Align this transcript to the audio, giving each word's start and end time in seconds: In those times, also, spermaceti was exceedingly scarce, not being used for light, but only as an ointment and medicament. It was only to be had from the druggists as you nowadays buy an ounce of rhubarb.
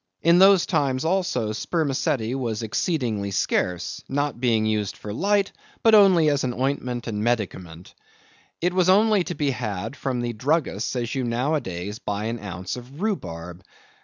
In 0.23 0.39
those 0.39 0.65
times, 0.65 1.05
also, 1.05 1.51
spermaceti 1.51 2.33
was 2.33 2.63
exceedingly 2.63 3.29
scarce, 3.29 4.03
not 4.09 4.39
being 4.41 4.65
used 4.65 4.97
for 4.97 5.13
light, 5.13 5.51
but 5.83 5.93
only 5.93 6.27
as 6.31 6.43
an 6.43 6.55
ointment 6.55 7.05
and 7.05 7.23
medicament. 7.23 7.93
It 8.61 8.73
was 8.73 8.89
only 8.89 9.23
to 9.25 9.35
be 9.35 9.51
had 9.51 9.95
from 9.95 10.21
the 10.21 10.33
druggists 10.33 10.95
as 10.95 11.13
you 11.13 11.23
nowadays 11.23 11.99
buy 11.99 12.23
an 12.23 12.39
ounce 12.39 12.75
of 12.77 12.99
rhubarb. 12.99 13.63